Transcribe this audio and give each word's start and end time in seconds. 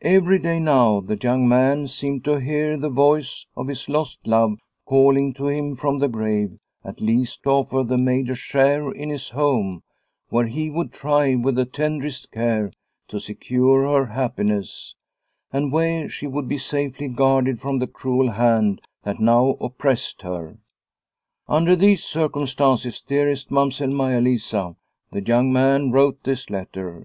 Every 0.00 0.38
day 0.38 0.58
now 0.58 1.00
the 1.00 1.18
young 1.22 1.46
man 1.46 1.86
seemed 1.86 2.24
to 2.24 2.40
hear 2.40 2.78
the 2.78 2.88
voice 2.88 3.44
of 3.54 3.68
his 3.68 3.90
lost 3.90 4.26
love 4.26 4.54
calling 4.86 5.34
to 5.34 5.48
him 5.48 5.74
from 5.74 5.98
the 5.98 6.08
grave 6.08 6.56
at 6.82 7.02
least 7.02 7.42
to 7.42 7.50
offer 7.50 7.82
the 7.82 7.98
maid 7.98 8.30
a 8.30 8.34
share 8.34 8.90
in 8.90 9.10
his 9.10 9.28
home, 9.28 9.82
where 10.30 10.46
he 10.46 10.70
would 10.70 10.94
try 10.94 11.34
with 11.34 11.56
the 11.56 11.66
tenderest 11.66 12.32
care 12.32 12.72
to 13.08 13.20
secure 13.20 13.82
her 13.84 14.14
happiness, 14.14 14.94
and 15.52 15.72
where 15.72 16.08
she 16.08 16.26
would 16.26 16.48
be 16.48 16.56
safely 16.56 17.08
guarded 17.08 17.60
from 17.60 17.80
the 17.80 17.86
cruel 17.86 18.30
hand 18.30 18.80
that 19.02 19.20
now 19.20 19.58
oppressed 19.60 20.22
her. 20.22 20.56
Under 21.48 21.76
these 21.76 22.02
cir 22.02 22.30
cumstances, 22.30 23.04
dearest 23.06 23.50
Mamsell 23.50 23.92
Maia 23.92 24.22
Lisa, 24.22 24.74
the 25.10 25.20
young 25.22 25.52
man 25.52 25.90
wrote 25.90 26.22
this 26.24 26.48
letter. 26.48 27.04